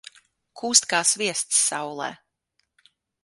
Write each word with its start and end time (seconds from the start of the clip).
Kūst 0.61 0.87
kā 0.93 1.01
sviests 1.09 1.61
saulē. 1.67 2.09